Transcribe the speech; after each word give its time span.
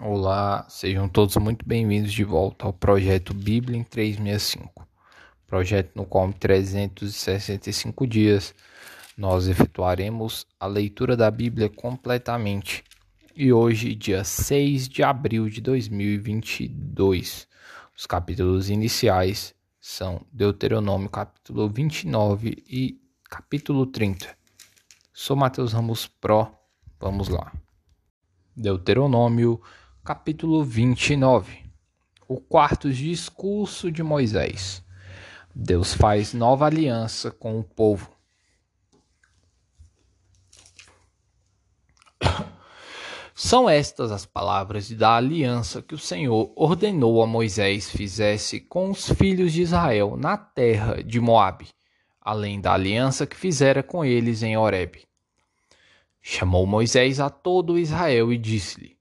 Olá, 0.00 0.66
sejam 0.68 1.08
todos 1.08 1.36
muito 1.36 1.64
bem-vindos 1.64 2.12
de 2.12 2.24
volta 2.24 2.66
ao 2.66 2.72
projeto 2.72 3.32
Bíblia 3.32 3.78
em 3.78 3.84
365. 3.84 4.84
Projeto 5.46 5.92
no 5.94 6.04
qual 6.04 6.28
em 6.28 6.32
365 6.32 8.04
dias 8.04 8.52
nós 9.16 9.46
efetuaremos 9.46 10.46
a 10.58 10.66
leitura 10.66 11.16
da 11.16 11.30
Bíblia 11.30 11.68
completamente. 11.68 12.82
E 13.36 13.52
hoje, 13.52 13.94
dia 13.94 14.24
6 14.24 14.88
de 14.88 15.04
abril 15.04 15.48
de 15.48 15.60
2022, 15.60 17.46
os 17.96 18.04
capítulos 18.04 18.68
iniciais 18.70 19.54
são 19.80 20.26
Deuteronômio 20.32 21.08
capítulo 21.08 21.68
29 21.68 22.64
e 22.68 23.00
capítulo 23.30 23.86
30. 23.86 24.36
Sou 25.12 25.36
Mateus 25.36 25.72
Ramos 25.72 26.08
Pro, 26.08 26.50
vamos 26.98 27.28
lá. 27.28 27.52
Deuteronômio 28.56 29.60
capítulo 30.04 30.62
29. 30.62 31.64
O 32.28 32.38
quarto 32.38 32.92
discurso 32.92 33.90
de 33.90 34.02
Moisés. 34.02 34.84
Deus 35.54 35.94
faz 35.94 36.34
nova 36.34 36.66
aliança 36.66 37.30
com 37.30 37.58
o 37.58 37.64
povo. 37.64 38.10
São 43.34 43.66
estas 43.66 44.12
as 44.12 44.26
palavras 44.26 44.90
da 44.90 45.16
aliança 45.16 45.80
que 45.80 45.94
o 45.94 45.98
Senhor 45.98 46.52
ordenou 46.54 47.22
a 47.22 47.26
Moisés 47.26 47.90
fizesse 47.90 48.60
com 48.60 48.90
os 48.90 49.08
filhos 49.08 49.54
de 49.54 49.62
Israel 49.62 50.18
na 50.18 50.36
terra 50.36 51.02
de 51.02 51.18
Moabe, 51.18 51.68
além 52.20 52.60
da 52.60 52.74
aliança 52.74 53.26
que 53.26 53.34
fizera 53.36 53.82
com 53.82 54.04
eles 54.04 54.42
em 54.42 54.54
Horebe. 54.54 55.06
Chamou 56.20 56.66
Moisés 56.66 57.20
a 57.20 57.30
todo 57.30 57.78
Israel 57.78 58.30
e 58.30 58.36
disse-lhe: 58.36 58.93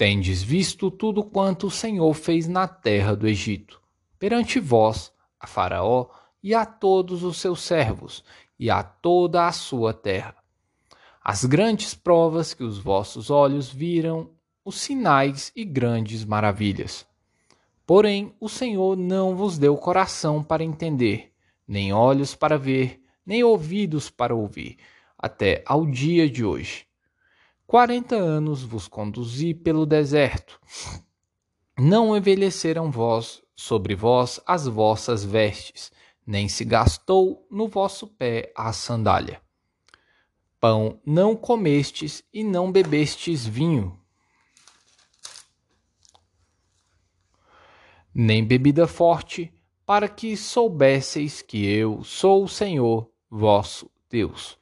Tendes 0.00 0.42
visto 0.42 0.90
tudo 0.90 1.22
quanto 1.22 1.66
o 1.66 1.70
Senhor 1.70 2.14
fez 2.14 2.48
na 2.48 2.66
terra 2.66 3.14
do 3.14 3.28
Egito, 3.28 3.82
perante 4.18 4.58
vós, 4.58 5.12
a 5.38 5.46
Faraó 5.46 6.08
e 6.42 6.54
a 6.54 6.64
todos 6.64 7.22
os 7.22 7.36
seus 7.36 7.60
servos, 7.60 8.24
e 8.58 8.70
a 8.70 8.82
toda 8.82 9.46
a 9.46 9.52
sua 9.52 9.92
terra. 9.92 10.34
As 11.22 11.44
grandes 11.44 11.92
provas 11.92 12.54
que 12.54 12.64
os 12.64 12.78
vossos 12.78 13.28
olhos 13.28 13.68
viram, 13.68 14.30
os 14.64 14.80
sinais 14.80 15.52
e 15.54 15.66
grandes 15.66 16.24
maravilhas. 16.24 17.06
Porém, 17.84 18.34
o 18.40 18.48
Senhor 18.48 18.96
não 18.96 19.36
vos 19.36 19.58
deu 19.58 19.76
coração 19.76 20.42
para 20.42 20.64
entender, 20.64 21.30
nem 21.68 21.92
olhos 21.92 22.34
para 22.34 22.56
ver, 22.56 23.02
nem 23.26 23.44
ouvidos 23.44 24.08
para 24.08 24.34
ouvir, 24.34 24.78
até 25.18 25.62
ao 25.66 25.84
dia 25.84 26.26
de 26.26 26.42
hoje. 26.42 26.89
Quarenta 27.70 28.16
anos 28.16 28.64
vos 28.64 28.88
conduzi 28.88 29.54
pelo 29.54 29.86
deserto. 29.86 30.60
Não 31.78 32.16
envelheceram 32.16 32.90
vós 32.90 33.44
sobre 33.54 33.94
vós 33.94 34.40
as 34.44 34.66
vossas 34.66 35.24
vestes, 35.24 35.92
nem 36.26 36.48
se 36.48 36.64
gastou 36.64 37.46
no 37.48 37.68
vosso 37.68 38.08
pé 38.08 38.52
a 38.56 38.72
sandália. 38.72 39.40
Pão 40.58 41.00
não 41.06 41.36
comestes 41.36 42.24
e 42.34 42.42
não 42.42 42.72
bebestes 42.72 43.46
vinho, 43.46 43.96
nem 48.12 48.44
bebida 48.44 48.88
forte, 48.88 49.54
para 49.86 50.08
que 50.08 50.36
soubesseis 50.36 51.40
que 51.40 51.64
eu 51.64 52.02
sou 52.02 52.42
o 52.42 52.48
Senhor 52.48 53.08
vosso 53.30 53.88
Deus. 54.10 54.58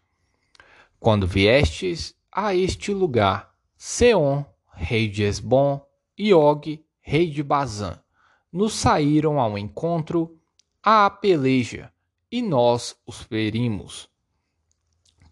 Quando 1.01 1.27
viestes 1.27 2.18
a 2.41 2.55
este 2.55 2.95
lugar 2.95 3.53
Seom, 3.77 4.45
rei 4.73 5.09
de 5.09 5.25
Esbom, 5.25 5.85
e 6.17 6.33
Og, 6.33 6.81
rei 7.01 7.29
de 7.29 7.43
Bazã, 7.43 7.99
nos 8.53 8.75
saíram 8.75 9.41
ao 9.41 9.59
encontro 9.59 10.39
à 10.81 11.11
peleja, 11.11 11.93
e 12.31 12.41
nós 12.41 12.95
os 13.05 13.23
ferimos. 13.23 14.09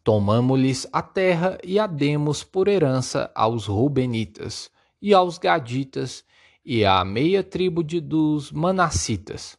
Tomamo-lhes 0.02 0.88
a 0.92 1.00
terra 1.00 1.58
e 1.62 1.78
a 1.78 1.86
demos 1.86 2.42
por 2.42 2.66
herança 2.66 3.30
aos 3.36 3.66
Rubenitas, 3.66 4.68
e 5.00 5.14
aos 5.14 5.38
Gaditas, 5.38 6.24
e 6.64 6.84
à 6.84 7.04
meia 7.04 7.44
tribo 7.44 7.84
de, 7.84 8.00
dos 8.00 8.50
Manassitas. 8.50 9.56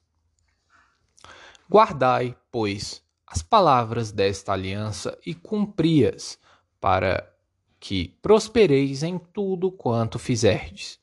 Guardai, 1.70 2.36
pois, 2.52 3.02
as 3.26 3.42
palavras 3.42 4.12
desta 4.12 4.52
aliança 4.52 5.18
e 5.26 5.34
cumpri-as, 5.34 6.38
para 6.80 7.37
que 7.80 8.10
prospereis 8.22 9.04
em 9.04 9.18
tudo 9.18 9.72
quanto 9.72 10.18
fizerdes. 10.18 11.00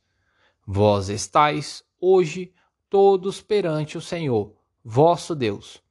Vós 0.66 1.08
estáis 1.08 1.84
hoje 2.00 2.52
todos 2.88 3.40
perante 3.40 3.98
o 3.98 4.00
Senhor, 4.00 4.52
vosso 4.84 5.34
Deus, 5.34 5.82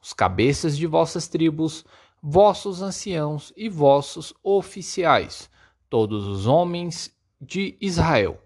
os 0.00 0.12
cabeças 0.12 0.76
de 0.76 0.86
vossas 0.86 1.28
tribos, 1.28 1.84
vossos 2.22 2.82
anciãos 2.82 3.52
e 3.56 3.68
vossos 3.68 4.32
oficiais, 4.42 5.50
todos 5.88 6.26
os 6.26 6.46
homens 6.46 7.14
de 7.40 7.76
Israel, 7.80 8.40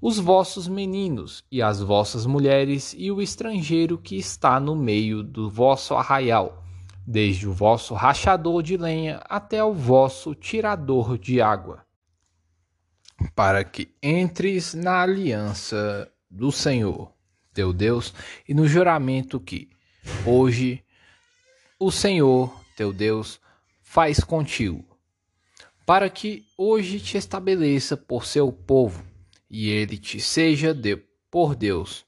os 0.00 0.18
vossos 0.18 0.66
meninos 0.66 1.44
e 1.50 1.62
as 1.62 1.80
vossas 1.80 2.26
mulheres 2.26 2.94
e 2.98 3.10
o 3.10 3.22
estrangeiro 3.22 3.96
que 3.96 4.16
está 4.16 4.58
no 4.58 4.74
meio 4.74 5.22
do 5.22 5.48
vosso 5.48 5.94
arraial 5.94 6.61
desde 7.06 7.48
o 7.48 7.52
vosso 7.52 7.94
rachador 7.94 8.62
de 8.62 8.76
lenha 8.76 9.20
até 9.28 9.62
o 9.62 9.74
vosso 9.74 10.34
tirador 10.34 11.18
de 11.18 11.40
água, 11.40 11.84
para 13.34 13.64
que 13.64 13.94
entres 14.02 14.74
na 14.74 15.02
aliança 15.02 16.10
do 16.30 16.52
Senhor, 16.52 17.12
teu 17.52 17.72
Deus, 17.72 18.14
e 18.48 18.54
no 18.54 18.66
juramento 18.66 19.40
que 19.40 19.68
hoje 20.24 20.84
o 21.78 21.90
Senhor, 21.90 22.54
teu 22.76 22.92
Deus, 22.92 23.40
faz 23.82 24.20
contigo, 24.20 24.84
para 25.84 26.08
que 26.08 26.46
hoje 26.56 27.00
te 27.00 27.16
estabeleça 27.16 27.96
por 27.96 28.24
seu 28.24 28.52
povo 28.52 29.04
e 29.50 29.68
ele 29.68 29.98
te 29.98 30.20
seja 30.20 30.72
de, 30.72 30.96
por 31.30 31.54
Deus, 31.54 32.06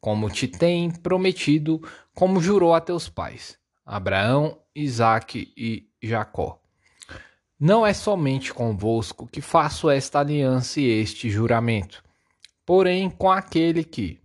como 0.00 0.30
te 0.30 0.46
tem 0.46 0.90
prometido, 0.90 1.82
como 2.14 2.40
jurou 2.40 2.72
a 2.72 2.80
teus 2.80 3.08
pais 3.08 3.58
Abraão, 3.90 4.58
Isaque 4.74 5.50
e 5.56 5.88
Jacó. 6.02 6.60
Não 7.58 7.86
é 7.86 7.94
somente 7.94 8.52
convosco 8.52 9.26
que 9.26 9.40
faço 9.40 9.88
esta 9.88 10.20
aliança 10.20 10.78
e 10.78 10.84
este 10.84 11.30
juramento, 11.30 12.04
porém 12.66 13.08
com 13.08 13.30
aquele 13.30 13.82
que, 13.82 14.20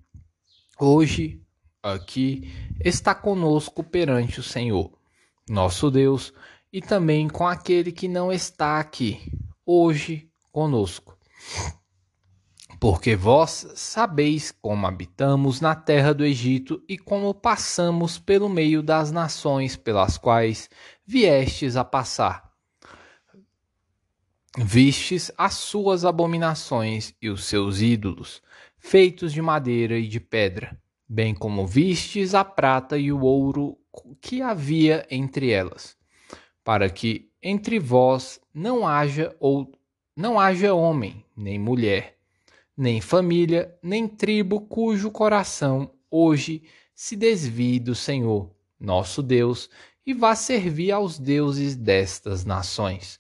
hoje, 0.78 1.42
aqui, 1.82 2.54
está 2.84 3.16
conosco 3.16 3.82
perante 3.82 4.42
o 4.42 4.44
Senhor, 4.44 4.92
nosso 5.50 5.90
Deus, 5.90 6.34
e 6.72 6.82
também 6.82 7.30
com 7.30 7.48
aquele 7.48 7.94
que 7.94 8.10
não 8.10 8.34
está 8.34 8.82
aqui, 8.82 9.32
hoje, 9.66 10.30
conosco 10.52 11.18
porque 12.84 13.16
vós 13.16 13.66
sabeis 13.76 14.52
como 14.52 14.86
habitamos 14.86 15.62
na 15.62 15.74
terra 15.74 16.14
do 16.14 16.26
Egito 16.26 16.84
e 16.86 16.98
como 16.98 17.34
passamos 17.34 18.20
pelo 18.20 18.50
meio 18.50 18.84
das 18.84 19.10
nações 19.10 19.78
pelas 19.78 20.18
quais 20.18 20.70
viestes 21.08 21.78
a 21.78 21.86
passar. 21.86 22.52
Vistes 24.58 25.32
as 25.38 25.54
suas 25.54 26.04
abominações 26.04 27.16
e 27.22 27.30
os 27.30 27.46
seus 27.46 27.80
ídolos, 27.80 28.42
feitos 28.78 29.32
de 29.32 29.42
madeira 29.42 29.98
e 29.98 30.06
de 30.06 30.20
pedra, 30.20 30.78
bem 31.08 31.34
como 31.34 31.66
vistes 31.66 32.36
a 32.36 32.44
prata 32.44 32.98
e 32.98 33.14
o 33.14 33.22
ouro 33.22 33.78
que 34.20 34.42
havia 34.42 35.08
entre 35.10 35.52
elas, 35.52 35.96
para 36.66 36.90
que 36.90 37.32
entre 37.42 37.80
vós 37.80 38.42
não 38.54 38.86
haja 38.86 39.34
ou 39.40 39.72
não 40.14 40.38
haja 40.38 40.74
homem 40.74 41.24
nem 41.34 41.58
mulher 41.58 42.14
nem 42.76 43.00
família, 43.02 43.78
nem 43.82 44.08
tribo 44.08 44.62
cujo 44.62 45.12
coração 45.12 45.92
hoje 46.10 46.64
se 46.94 47.16
desvie 47.16 47.80
do 47.80 47.96
Senhor, 47.96 48.52
nosso 48.80 49.22
Deus, 49.22 49.70
e 50.06 50.14
vá 50.14 50.36
servir 50.36 50.92
aos 50.92 51.18
deuses 51.18 51.76
destas 51.76 52.44
nações, 52.44 53.20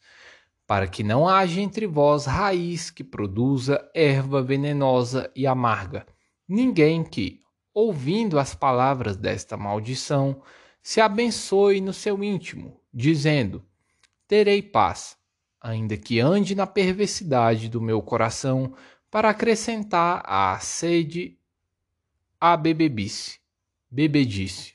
para 0.67 0.87
que 0.87 1.03
não 1.03 1.27
haja 1.27 1.61
entre 1.61 1.87
vós 1.87 2.25
raiz 2.25 2.89
que 2.89 3.03
produza 3.03 3.89
erva 3.93 4.41
venenosa 4.41 5.31
e 5.35 5.47
amarga, 5.47 6.05
ninguém 6.47 7.03
que, 7.03 7.39
ouvindo 7.73 8.37
as 8.37 8.53
palavras 8.53 9.15
desta 9.15 9.57
maldição, 9.57 10.41
se 10.81 10.99
abençoe 10.99 11.79
no 11.79 11.93
seu 11.93 12.23
íntimo, 12.23 12.79
dizendo: 12.93 13.63
Terei 14.27 14.61
paz, 14.61 15.17
ainda 15.59 15.95
que 15.95 16.19
ande 16.19 16.53
na 16.53 16.67
perversidade 16.67 17.69
do 17.69 17.81
meu 17.81 18.01
coração 18.01 18.73
para 19.13 19.29
acrescentar 19.29 20.23
à 20.25 20.57
sede 20.57 21.37
a 22.41 22.57
bebebice, 22.57 23.39
bebedice. 23.87 24.73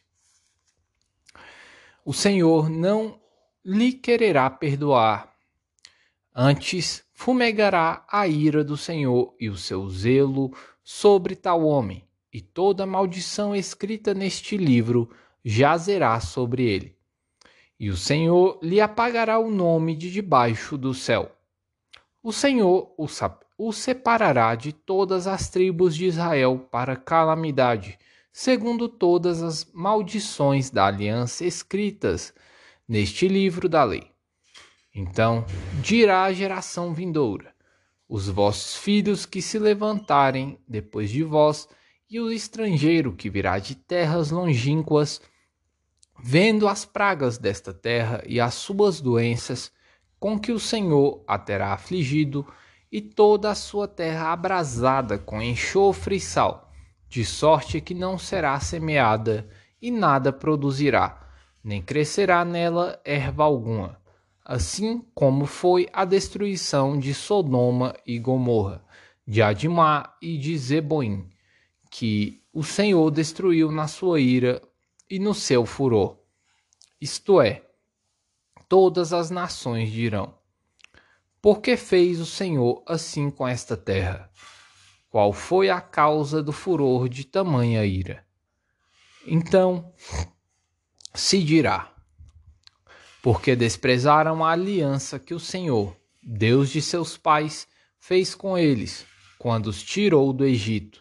O 2.05 2.13
Senhor 2.13 2.71
não 2.71 3.21
lhe 3.65 3.93
quererá 3.93 4.49
perdoar, 4.49 5.35
antes 6.33 7.05
fumegará 7.13 8.07
a 8.09 8.29
ira 8.29 8.63
do 8.63 8.77
Senhor 8.77 9.35
e 9.41 9.51
o 9.51 9.57
seu 9.57 9.91
zelo 9.91 10.57
sobre 10.85 11.35
tal 11.35 11.65
homem, 11.65 12.05
e 12.33 12.41
toda 12.41 12.87
maldição 12.87 13.57
escrita 13.57 14.15
neste 14.15 14.57
livro 14.57 15.11
jazerá 15.45 16.21
sobre 16.21 16.63
ele. 16.63 16.97
E 17.77 17.91
o 17.91 17.97
Senhor 17.97 18.61
lhe 18.63 18.81
apagará 18.81 19.37
o 19.41 19.51
nome 19.51 19.97
de 19.97 20.13
debaixo 20.13 20.79
do 20.79 20.95
céu. 20.95 21.33
O 22.23 22.33
Senhor 22.33 22.95
o, 22.97 23.09
o 23.59 23.73
separará 23.73 24.55
de 24.55 24.73
todas 24.73 25.27
as 25.27 25.51
tribos 25.51 25.97
de 25.97 26.07
Israel 26.07 26.69
para 26.71 26.95
calamidade, 26.95 27.99
segundo 28.33 28.89
todas 28.89 29.43
as 29.43 29.69
maldições 29.75 30.71
da 30.71 30.87
aliança 30.87 31.45
escritas 31.45 32.33
neste 32.87 33.27
livro 33.27 33.69
da 33.69 33.83
lei. 33.83 34.13
Então 34.95 35.45
dirá 35.83 36.23
a 36.23 36.33
geração 36.33 36.95
vindoura: 36.95 37.53
os 38.09 38.29
vossos 38.29 38.77
filhos 38.77 39.27
que 39.27 39.43
se 39.43 39.59
levantarem 39.59 40.57
depois 40.67 41.11
de 41.11 41.25
vós, 41.25 41.69
e 42.09 42.21
o 42.21 42.31
estrangeiro 42.31 43.13
que 43.13 43.29
virá 43.29 43.59
de 43.59 43.75
terras 43.75 44.31
longínquas, 44.31 45.21
vendo 46.23 46.69
as 46.69 46.85
pragas 46.85 47.39
desta 47.39 47.75
terra 47.75 48.23
e 48.25 48.41
as 48.41 48.55
suas 48.55 49.01
doenças, 49.01 49.73
com 50.19 50.39
que 50.39 50.53
o 50.53 50.61
Senhor 50.61 51.23
a 51.27 51.39
terá 51.39 51.73
afligido, 51.73 52.47
e 52.91 53.01
toda 53.01 53.51
a 53.51 53.55
sua 53.55 53.87
terra 53.87 54.33
abrasada 54.33 55.19
com 55.19 55.43
enxofre 55.43 56.17
e 56.17 56.21
sal, 56.21 56.73
de 57.09 57.25
sorte 57.25 57.81
que 57.81 57.95
não 57.95 58.19
será 58.19 58.59
semeada 58.61 59.49
e 59.81 59.91
nada 59.91 60.33
produzirá, 60.33 61.29
nem 61.63 61.83
crescerá 61.83 62.45
nela 62.45 63.01
erva 63.05 63.45
alguma 63.45 63.99
assim 64.49 65.05
como 65.15 65.45
foi 65.45 65.87
a 65.93 66.07
destruição 66.07 66.99
de 66.99 67.13
Sodoma 67.13 67.95
e 68.07 68.19
Gomorra, 68.19 68.83
de 69.27 69.43
Adimá 69.43 70.17
e 70.23 70.39
de 70.39 70.57
Zeboim, 70.57 71.29
que 71.91 72.43
o 72.51 72.65
Senhor 72.65 73.11
destruiu 73.11 73.71
na 73.71 73.87
sua 73.87 74.19
ira 74.19 74.63
e 75.09 75.19
no 75.19 75.35
seu 75.35 75.67
furor. 75.67 76.17
Isto 76.99 77.43
é, 77.43 77.63
todas 78.67 79.13
as 79.13 79.31
nações 79.31 79.93
dirão: 79.93 80.33
Por 81.41 81.61
que 81.61 81.77
fez 81.77 82.21
o 82.21 82.27
Senhor 82.27 82.83
assim 82.87 83.31
com 83.31 83.47
esta 83.47 83.77
terra? 83.77 84.31
Qual 85.09 85.33
foi 85.33 85.71
a 85.71 85.81
causa 85.81 86.43
do 86.43 86.53
furor 86.53 87.09
de 87.09 87.25
tamanha 87.25 87.85
ira? 87.85 88.25
Então 89.27 89.93
se 91.15 91.43
dirá: 91.43 91.95
porque 93.23 93.55
desprezaram 93.55 94.45
a 94.45 94.51
aliança 94.51 95.19
que 95.19 95.35
o 95.35 95.41
Senhor, 95.41 95.97
Deus 96.23 96.71
de 96.71 96.83
seus 96.83 97.17
pais, 97.17 97.69
fez 97.99 98.35
com 98.35 98.57
eles 98.57 99.07
quando 99.39 99.69
os 99.69 99.83
tirou 99.83 100.33
do 100.33 100.45
Egito. 100.45 101.01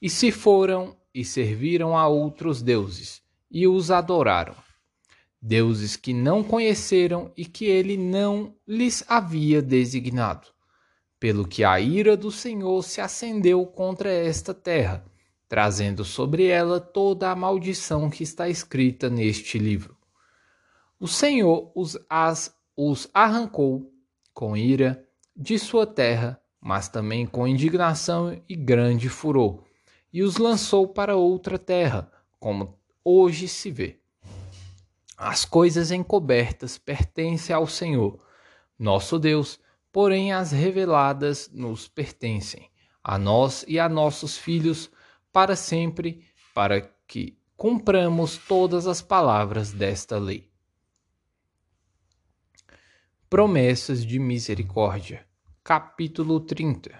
E 0.00 0.10
se 0.10 0.30
foram 0.30 0.96
e 1.14 1.24
serviram 1.24 1.96
a 1.96 2.06
outros 2.06 2.62
deuses 2.62 3.22
e 3.50 3.66
os 3.66 3.90
adoraram, 3.90 4.54
deuses 5.40 5.96
que 5.96 6.12
não 6.12 6.42
conheceram 6.42 7.32
e 7.36 7.44
que 7.44 7.64
ele 7.64 7.96
não 7.96 8.54
lhes 8.66 9.04
havia 9.08 9.62
designado. 9.62 10.48
Pelo 11.20 11.46
que 11.46 11.64
a 11.64 11.80
ira 11.80 12.16
do 12.16 12.30
Senhor 12.30 12.82
se 12.82 13.00
acendeu 13.00 13.64
contra 13.66 14.10
esta 14.10 14.54
terra, 14.54 15.04
trazendo 15.48 16.04
sobre 16.04 16.46
ela 16.46 16.80
toda 16.80 17.30
a 17.30 17.36
maldição 17.36 18.10
que 18.10 18.22
está 18.22 18.48
escrita 18.48 19.08
neste 19.08 19.58
livro. 19.58 19.96
O 21.00 21.08
Senhor 21.08 21.72
os, 21.74 21.96
as, 22.08 22.54
os 22.76 23.08
arrancou 23.14 23.92
com 24.34 24.56
ira 24.56 25.04
de 25.36 25.58
sua 25.58 25.86
terra, 25.86 26.40
mas 26.60 26.88
também 26.88 27.26
com 27.26 27.46
indignação 27.46 28.40
e 28.48 28.56
grande 28.56 29.08
furor, 29.08 29.64
e 30.12 30.22
os 30.22 30.36
lançou 30.36 30.88
para 30.88 31.16
outra 31.16 31.58
terra, 31.58 32.10
como 32.38 32.78
hoje 33.04 33.46
se 33.46 33.70
vê. 33.70 33.97
As 35.18 35.44
coisas 35.44 35.90
encobertas 35.90 36.78
pertencem 36.78 37.54
ao 37.54 37.66
Senhor, 37.66 38.18
nosso 38.78 39.18
Deus, 39.18 39.58
porém 39.92 40.32
as 40.32 40.52
reveladas 40.52 41.50
nos 41.52 41.88
pertencem, 41.88 42.70
a 43.02 43.18
nós 43.18 43.64
e 43.66 43.80
a 43.80 43.88
nossos 43.88 44.38
filhos, 44.38 44.88
para 45.32 45.56
sempre, 45.56 46.24
para 46.54 46.80
que 47.06 47.36
cumpramos 47.56 48.38
todas 48.38 48.86
as 48.86 49.02
palavras 49.02 49.72
desta 49.72 50.16
lei 50.18 50.48
promessas 53.28 54.06
de 54.06 54.18
misericórdia. 54.18 55.26
Capítulo 55.62 56.40
30 56.40 56.98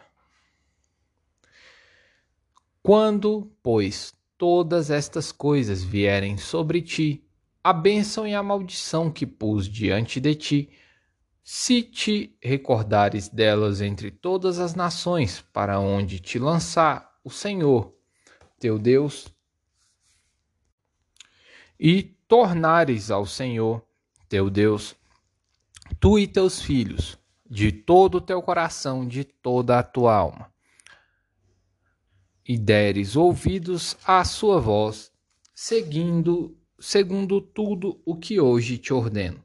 Quando, 2.82 3.50
pois, 3.62 4.12
todas 4.36 4.90
estas 4.90 5.32
coisas 5.32 5.82
vierem 5.82 6.36
sobre 6.36 6.82
ti, 6.82 7.26
a 7.62 7.72
bênção 7.72 8.26
e 8.26 8.34
a 8.34 8.42
maldição 8.42 9.10
que 9.10 9.26
pus 9.26 9.68
diante 9.68 10.20
de 10.20 10.34
ti, 10.34 10.70
se 11.42 11.82
te 11.82 12.36
recordares 12.42 13.28
delas 13.28 13.80
entre 13.80 14.10
todas 14.10 14.58
as 14.58 14.74
nações 14.74 15.40
para 15.52 15.80
onde 15.80 16.20
te 16.20 16.38
lançar 16.38 17.18
o 17.24 17.30
Senhor, 17.30 17.94
teu 18.58 18.78
Deus, 18.78 19.28
e 21.80 22.02
tornares 22.02 23.10
ao 23.10 23.24
Senhor, 23.24 23.82
teu 24.28 24.50
Deus, 24.50 24.94
tu 25.98 26.18
e 26.18 26.26
teus 26.26 26.60
filhos, 26.60 27.18
de 27.48 27.72
todo 27.72 28.16
o 28.16 28.20
teu 28.20 28.42
coração, 28.42 29.08
de 29.08 29.24
toda 29.24 29.78
a 29.78 29.82
tua 29.82 30.14
alma, 30.14 30.52
e 32.46 32.58
deres 32.58 33.16
ouvidos 33.16 33.96
à 34.04 34.22
sua 34.24 34.60
voz, 34.60 35.10
seguindo 35.54 36.57
segundo 36.78 37.40
tudo 37.40 38.00
o 38.04 38.16
que 38.16 38.40
hoje 38.40 38.78
te 38.78 38.92
ordeno. 38.92 39.42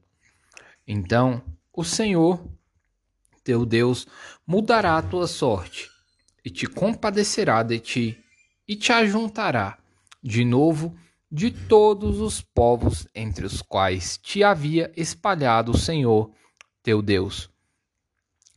Então 0.87 1.41
o 1.71 1.83
Senhor, 1.83 2.45
teu 3.43 3.65
Deus, 3.65 4.07
mudará 4.45 4.97
a 4.97 5.01
tua 5.01 5.27
sorte, 5.27 5.89
e 6.45 6.49
te 6.49 6.67
compadecerá 6.67 7.63
de 7.63 7.79
ti, 7.79 8.23
e 8.67 8.75
te 8.75 8.91
ajuntará 8.91 9.77
de 10.21 10.45
novo 10.45 10.95
de 11.31 11.49
todos 11.49 12.19
os 12.19 12.41
povos 12.41 13.07
entre 13.15 13.45
os 13.45 13.61
quais 13.61 14.17
te 14.17 14.43
havia 14.43 14.91
espalhado 14.95 15.71
o 15.71 15.77
Senhor, 15.77 16.31
teu 16.83 17.01
Deus. 17.01 17.49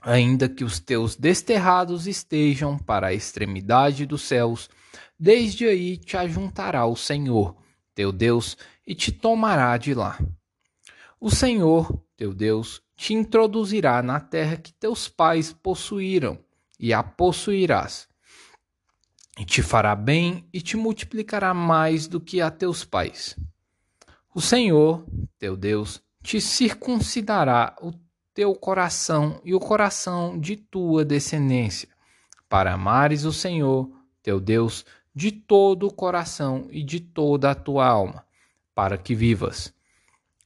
Ainda 0.03 0.49
que 0.49 0.63
os 0.63 0.79
teus 0.79 1.17
desterrados 1.17 2.07
estejam 2.07 2.79
para 2.79 3.09
a 3.09 3.15
extremidade 3.15 4.05
dos 4.05 4.23
céus, 4.23 4.69
desde 5.19 5.67
aí 5.67 5.97
te 5.97 6.17
ajuntará 6.17 6.87
o 6.87 6.95
Senhor, 6.95 7.57
teu 7.97 8.13
Deus, 8.13 8.57
e 8.87 8.95
te 8.95 9.11
tomará 9.11 9.77
de 9.77 9.93
lá. 9.93 10.17
O 11.19 11.29
Senhor, 11.29 12.01
teu 12.17 12.33
Deus, 12.33 12.81
te 12.97 13.13
introduzirá 13.13 14.01
na 14.01 14.21
terra 14.21 14.57
que 14.57 14.73
teus 14.73 15.09
pais 15.09 15.53
possuíram, 15.53 16.39
e 16.79 16.93
a 16.93 17.03
possuirás 17.03 18.09
e 19.39 19.45
te 19.45 19.63
fará 19.63 19.95
bem 19.95 20.49
e 20.53 20.61
te 20.61 20.77
multiplicará 20.77 21.53
mais 21.53 22.09
do 22.09 22.21
que 22.21 22.41
a 22.41 22.51
teus 22.51 22.85
pais. 22.85 23.37
O 24.35 24.41
Senhor, 24.41 25.05
teu 25.39 25.57
Deus, 25.57 26.03
te 26.23 26.41
circuncidará 26.41 27.77
o 27.81 27.93
teu 28.33 28.55
coração 28.55 29.41
e 29.45 29.55
o 29.55 29.61
coração 29.61 30.39
de 30.39 30.57
tua 30.57 31.05
descendência, 31.05 31.89
para 32.49 32.75
amares 32.75 33.25
o 33.25 33.33
Senhor, 33.33 33.91
teu 34.23 34.41
Deus, 34.41 34.85
de 35.17 35.33
todo 35.33 35.87
o 35.87 35.93
coração 35.93 36.69
e 36.71 36.83
de 36.83 37.01
toda 37.01 37.51
a 37.51 37.55
tua 37.55 37.87
alma, 37.87 38.23
para 38.75 38.99
que 38.99 39.15
vivas. 39.15 39.73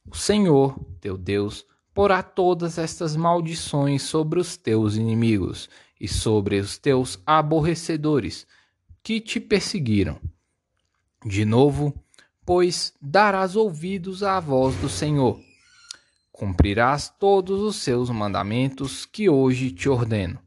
O 0.09 0.15
Senhor, 0.15 0.79
teu 1.01 1.17
Deus, 1.17 1.65
porá 1.93 2.23
todas 2.23 2.77
estas 2.77 3.13
maldições 3.13 4.01
sobre 4.03 4.39
os 4.39 4.55
teus 4.55 4.95
inimigos 4.95 5.69
e 5.99 6.07
sobre 6.07 6.57
os 6.57 6.77
teus 6.77 7.19
aborrecedores 7.25 8.47
que 9.03 9.19
te 9.19 9.41
perseguiram. 9.41 10.17
De 11.25 11.43
novo, 11.43 11.93
pois 12.45 12.93
darás 13.01 13.57
ouvidos 13.57 14.23
à 14.23 14.39
voz 14.39 14.73
do 14.77 14.87
Senhor. 14.87 15.37
Cumprirás 16.31 17.13
todos 17.19 17.59
os 17.59 17.75
seus 17.75 18.09
mandamentos 18.09 19.05
que 19.05 19.29
hoje 19.29 19.69
te 19.69 19.89
ordeno. 19.89 20.39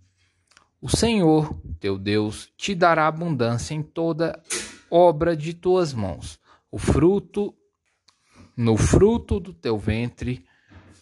O 0.84 0.94
Senhor, 0.94 1.58
teu 1.80 1.96
Deus, 1.96 2.52
te 2.58 2.74
dará 2.74 3.06
abundância 3.06 3.72
em 3.72 3.82
toda 3.82 4.38
obra 4.90 5.34
de 5.34 5.54
tuas 5.54 5.94
mãos, 5.94 6.38
o 6.70 6.76
fruto 6.76 7.54
no 8.54 8.76
fruto 8.76 9.40
do 9.40 9.54
teu 9.54 9.78
ventre, 9.78 10.44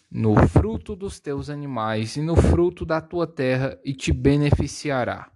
no 0.08 0.36
fruto 0.46 0.94
dos 0.94 1.18
teus 1.18 1.50
animais 1.50 2.14
e 2.14 2.20
no 2.20 2.36
fruto 2.36 2.86
da 2.86 3.00
tua 3.00 3.26
terra, 3.26 3.76
e 3.84 3.92
te 3.92 4.12
beneficiará 4.12 5.32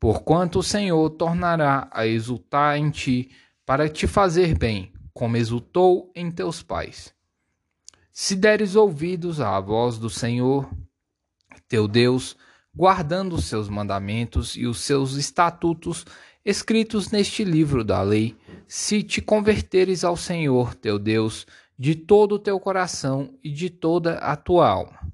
Porquanto 0.00 0.60
o 0.60 0.62
Senhor 0.62 1.10
tornará 1.10 1.90
a 1.92 2.06
exultar 2.06 2.78
em 2.78 2.90
ti 2.90 3.30
para 3.66 3.86
te 3.86 4.06
fazer 4.06 4.56
bem, 4.56 4.94
como 5.12 5.36
exultou 5.36 6.10
em 6.16 6.30
teus 6.30 6.62
pais. 6.62 7.14
Se 8.10 8.34
deres 8.34 8.76
ouvidos 8.76 9.42
à 9.42 9.60
voz 9.60 9.98
do 9.98 10.08
Senhor, 10.08 10.66
teu 11.68 11.86
Deus, 11.86 12.34
guardando 12.74 13.34
os 13.34 13.44
seus 13.44 13.68
mandamentos 13.68 14.56
e 14.56 14.66
os 14.66 14.80
seus 14.80 15.14
estatutos 15.14 16.06
escritos 16.44 17.10
neste 17.10 17.44
livro 17.44 17.84
da 17.84 18.02
lei, 18.02 18.36
se 18.66 19.02
te 19.02 19.20
converteres 19.20 20.02
ao 20.02 20.16
Senhor 20.16 20.74
teu 20.74 20.98
Deus 20.98 21.46
de 21.78 21.94
todo 21.94 22.36
o 22.36 22.38
teu 22.38 22.58
coração 22.58 23.38
e 23.42 23.50
de 23.50 23.70
toda 23.70 24.14
a 24.18 24.36
tua 24.36 24.68
alma. 24.68 25.12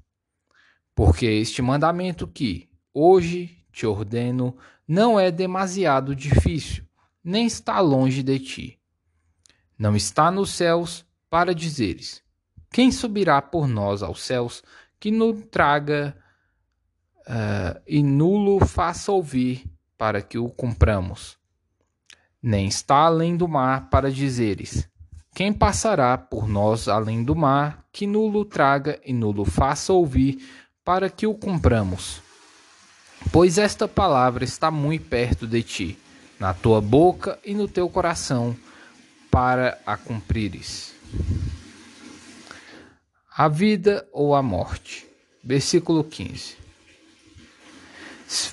Porque 0.95 1.25
este 1.25 1.61
mandamento 1.61 2.27
que 2.27 2.69
hoje 2.93 3.57
te 3.71 3.85
ordeno 3.85 4.55
não 4.87 5.19
é 5.19 5.29
demasiado 5.29 6.15
difícil, 6.15 6.83
nem 7.23 7.45
está 7.45 7.79
longe 7.79 8.23
de 8.23 8.39
ti. 8.39 8.79
Não 9.77 9.95
está 9.95 10.29
nos 10.31 10.49
céus 10.51 11.05
para 11.29 11.53
dizeres: 11.55 12.21
Quem 12.71 12.91
subirá 12.91 13.41
por 13.41 13.67
nós 13.67 14.03
aos 14.03 14.21
céus 14.21 14.63
que 14.99 15.11
nos 15.11 15.45
traga 15.49 16.17
uh, 17.27 17.81
e 17.87 18.01
nulo 18.01 18.65
faça 18.65 19.11
ouvir 19.11 19.65
para 19.97 20.21
que 20.21 20.37
o 20.37 20.49
cumpramos? 20.49 21.37
Nem 22.41 22.67
está 22.67 22.95
além 22.95 23.35
do 23.35 23.47
mar 23.47 23.89
para 23.89 24.11
dizeres: 24.11 24.87
Quem 25.33 25.51
passará 25.51 26.17
por 26.17 26.47
nós 26.47 26.87
além 26.87 27.23
do 27.23 27.35
mar 27.35 27.85
que 27.91 28.07
nulo 28.07 28.45
traga 28.45 28.99
e 29.05 29.13
nulo 29.13 29.43
faça 29.45 29.91
ouvir 29.91 30.47
para 30.83 31.09
que 31.09 31.27
o 31.27 31.33
cumpramos? 31.33 32.21
Pois 33.31 33.57
esta 33.57 33.87
palavra 33.87 34.43
está 34.43 34.71
muito 34.71 35.05
perto 35.05 35.45
de 35.45 35.61
ti, 35.61 35.99
na 36.39 36.53
tua 36.53 36.81
boca 36.81 37.37
e 37.43 37.53
no 37.53 37.67
teu 37.67 37.89
coração, 37.89 38.55
para 39.29 39.79
a 39.85 39.97
cumprires. 39.97 40.93
A 43.35 43.47
vida 43.47 44.07
ou 44.11 44.33
a 44.33 44.41
morte. 44.41 45.05
Versículo 45.43 46.03
15. 46.03 46.57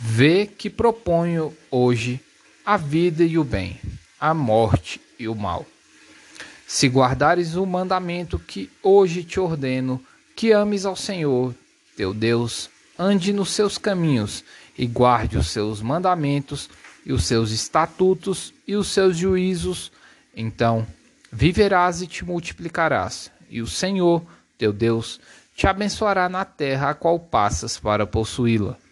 Vê 0.01 0.47
que 0.47 0.71
proponho 0.71 1.55
hoje 1.71 2.19
a 2.65 2.79
vida 2.79 3.23
e 3.23 3.37
o 3.37 3.45
bem, 3.45 3.79
a 4.19 4.33
morte 4.33 4.99
e 5.19 5.29
o 5.29 5.35
mal. 5.35 5.67
Se 6.67 6.89
guardares 6.89 7.57
o 7.57 7.67
mandamento 7.67 8.39
que 8.39 8.71
hoje 8.83 9.23
te 9.23 9.39
ordeno, 9.39 10.03
que 10.35 10.51
ames 10.51 10.87
ao 10.87 10.97
Senhor, 10.97 11.55
teu 11.95 12.15
Deus, 12.15 12.71
ande 12.99 13.35
nos 13.35 13.51
seus 13.51 13.77
caminhos 13.77 14.43
e 14.79 14.87
guarde 14.87 15.37
os 15.37 15.49
seus 15.49 15.83
mandamentos 15.83 16.71
e 17.05 17.13
os 17.13 17.25
seus 17.25 17.51
estatutos 17.51 18.55
e 18.67 18.75
os 18.77 18.89
seus 18.89 19.15
juízos, 19.15 19.93
então 20.35 20.87
viverás 21.31 22.01
e 22.01 22.07
te 22.07 22.25
multiplicarás, 22.25 23.31
e 23.51 23.61
o 23.61 23.67
Senhor, 23.67 24.25
teu 24.57 24.73
Deus, 24.73 25.21
te 25.55 25.67
abençoará 25.67 26.31
na 26.31 26.47
terra 26.47 26.91
a 26.91 26.95
qual 26.95 27.21
passas 27.21 27.79
para 27.79 28.07
possuí-la. 28.07 28.86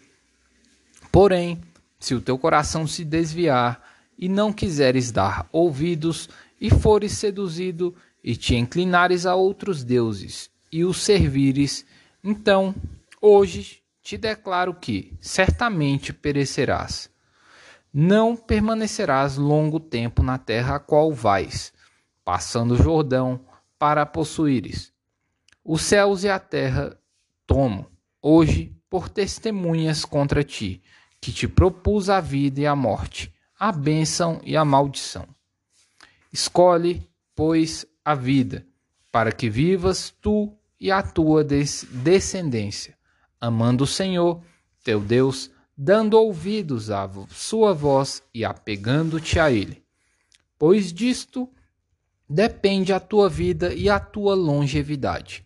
Porém, 1.15 1.61
se 1.97 2.13
o 2.13 2.19
teu 2.19 2.37
coração 2.37 2.85
se 2.85 3.05
desviar 3.05 3.81
e 4.17 4.27
não 4.27 4.51
quiseres 4.51 5.13
dar 5.13 5.47
ouvidos, 5.49 6.27
e 6.59 6.69
fores 6.69 7.13
seduzido 7.13 7.95
e 8.21 8.35
te 8.35 8.53
inclinares 8.53 9.25
a 9.25 9.33
outros 9.33 9.81
deuses 9.81 10.49
e 10.69 10.83
os 10.83 11.01
servires, 11.01 11.85
então 12.21 12.75
hoje 13.21 13.81
te 14.01 14.17
declaro 14.17 14.73
que 14.73 15.13
certamente 15.21 16.11
perecerás. 16.11 17.09
Não 17.93 18.35
permanecerás 18.35 19.37
longo 19.37 19.79
tempo 19.79 20.21
na 20.21 20.37
terra 20.37 20.75
a 20.75 20.79
qual 20.79 21.13
vais, 21.13 21.71
passando 22.25 22.73
o 22.73 22.83
Jordão 22.83 23.39
para 23.79 24.05
possuíres. 24.05 24.91
Os 25.63 25.81
céus 25.81 26.25
e 26.25 26.29
a 26.29 26.39
terra 26.39 26.99
tomo 27.47 27.89
hoje 28.21 28.75
por 28.89 29.07
testemunhas 29.07 30.03
contra 30.03 30.43
ti, 30.43 30.81
que 31.25 31.33
te 31.33 31.47
propus 31.47 32.07
a 32.07 32.21
vida 32.21 32.61
e 32.61 32.67
a 32.67 32.75
morte, 32.75 33.33
a 33.59 33.71
bênção 33.71 34.39
e 34.43 34.55
a 34.55 34.63
maldição. 34.63 35.27
Escolhe, 36.31 37.01
pois, 37.35 37.83
a 38.05 38.13
vida, 38.13 38.63
para 39.11 39.31
que 39.31 39.49
vivas 39.49 40.13
tu 40.21 40.55
e 40.79 40.91
a 40.91 41.01
tua 41.01 41.43
descendência 41.43 42.95
amando 43.41 43.85
o 43.85 43.87
Senhor, 43.87 44.39
teu 44.83 44.99
Deus, 44.99 45.49
dando 45.75 46.13
ouvidos 46.13 46.91
à 46.91 47.09
sua 47.31 47.73
voz 47.73 48.21
e 48.31 48.45
apegando-te 48.45 49.39
a 49.39 49.51
Ele. 49.51 49.83
Pois 50.59 50.93
disto 50.93 51.49
depende 52.29 52.93
a 52.93 52.99
tua 52.99 53.27
vida 53.27 53.73
e 53.73 53.89
a 53.89 53.99
tua 53.99 54.35
longevidade, 54.35 55.43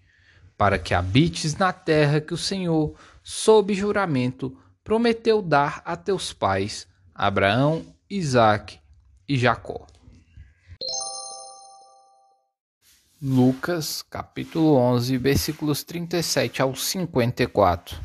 para 0.58 0.78
que 0.78 0.94
habites 0.94 1.56
na 1.56 1.72
terra 1.72 2.20
que 2.20 2.34
o 2.34 2.38
Senhor, 2.38 2.96
sob 3.24 3.74
juramento, 3.74 4.58
prometeu 4.90 5.40
dar 5.40 5.84
a 5.86 5.96
teus 5.96 6.34
pais, 6.34 6.88
Abraão, 7.14 7.86
Isaque 8.10 8.80
e 9.28 9.38
Jacó. 9.38 9.86
Lucas, 13.22 14.02
capítulo 14.02 14.74
11, 14.78 15.16
versículos 15.20 15.84
37 15.84 16.64
ao 16.64 16.76
54. 16.76 18.02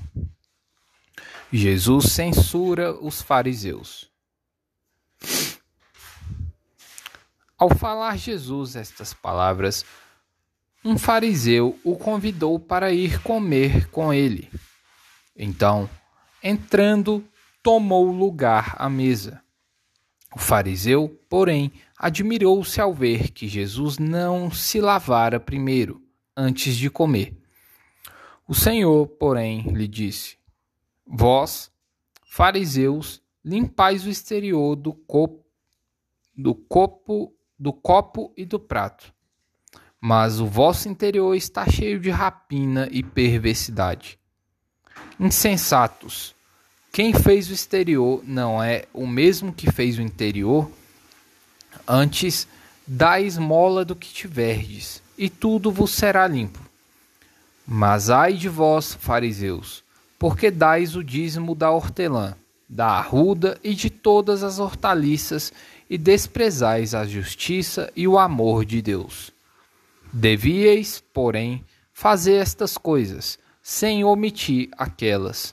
Jesus 1.50 2.12
censura 2.12 2.92
os 2.92 3.22
fariseus. 3.22 4.10
Ao 7.56 7.70
falar 7.74 8.18
Jesus 8.18 8.76
estas 8.76 9.14
palavras, 9.14 9.86
um 10.84 10.98
fariseu 10.98 11.80
o 11.82 11.96
convidou 11.96 12.60
para 12.60 12.92
ir 12.92 13.22
comer 13.22 13.88
com 13.88 14.12
ele. 14.12 14.50
Então, 15.34 15.88
entrando, 16.44 17.24
tomou 17.62 18.12
lugar 18.12 18.76
à 18.78 18.90
mesa. 18.90 19.42
O 20.36 20.38
fariseu, 20.38 21.08
porém, 21.28 21.72
admirou-se 21.96 22.78
ao 22.80 22.92
ver 22.92 23.30
que 23.30 23.48
Jesus 23.48 23.98
não 23.98 24.50
se 24.50 24.80
lavara 24.80 25.40
primeiro, 25.40 26.02
antes 26.36 26.76
de 26.76 26.90
comer. 26.90 27.34
O 28.46 28.54
Senhor, 28.54 29.06
porém, 29.06 29.62
lhe 29.72 29.88
disse: 29.88 30.36
Vós, 31.06 31.72
fariseus, 32.26 33.22
limpais 33.42 34.04
o 34.04 34.10
exterior 34.10 34.76
do 34.76 34.92
copo, 34.92 35.46
do 36.36 36.54
copo, 36.54 37.32
do 37.58 37.72
copo 37.72 38.32
e 38.36 38.44
do 38.44 38.58
prato, 38.58 39.14
mas 40.00 40.40
o 40.40 40.46
vosso 40.46 40.88
interior 40.88 41.34
está 41.34 41.66
cheio 41.70 41.98
de 41.98 42.10
rapina 42.10 42.88
e 42.90 43.02
perversidade. 43.02 44.18
Insensatos, 45.18 46.33
quem 46.94 47.12
fez 47.12 47.50
o 47.50 47.52
exterior 47.52 48.22
não 48.24 48.62
é 48.62 48.84
o 48.94 49.04
mesmo 49.04 49.52
que 49.52 49.68
fez 49.72 49.98
o 49.98 50.00
interior? 50.00 50.70
Antes, 51.88 52.46
dá 52.86 53.20
esmola 53.20 53.84
do 53.84 53.96
que 53.96 54.14
tiverdes, 54.14 55.02
e 55.18 55.28
tudo 55.28 55.72
vos 55.72 55.90
será 55.90 56.24
limpo. 56.28 56.60
Mas 57.66 58.10
ai 58.10 58.34
de 58.34 58.48
vós, 58.48 58.94
fariseus, 58.94 59.82
porque 60.16 60.52
dais 60.52 60.94
o 60.94 61.02
dízimo 61.02 61.56
da 61.56 61.68
hortelã, 61.68 62.36
da 62.68 62.86
arruda 62.86 63.58
e 63.64 63.74
de 63.74 63.90
todas 63.90 64.44
as 64.44 64.60
hortaliças, 64.60 65.52
e 65.90 65.98
desprezais 65.98 66.94
a 66.94 67.04
justiça 67.04 67.92
e 67.96 68.06
o 68.06 68.16
amor 68.16 68.64
de 68.64 68.80
Deus. 68.80 69.32
Devíeis, 70.12 71.02
porém, 71.12 71.64
fazer 71.92 72.36
estas 72.36 72.78
coisas, 72.78 73.36
sem 73.60 74.04
omitir 74.04 74.68
aquelas 74.78 75.52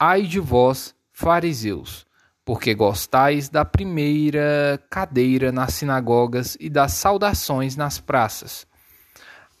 Ai 0.00 0.22
de 0.22 0.38
vós, 0.38 0.94
fariseus, 1.10 2.06
porque 2.44 2.72
gostais 2.72 3.48
da 3.48 3.64
primeira 3.64 4.80
cadeira 4.88 5.50
nas 5.50 5.74
sinagogas 5.74 6.56
e 6.60 6.70
das 6.70 6.92
saudações 6.92 7.74
nas 7.74 7.98
praças. 7.98 8.64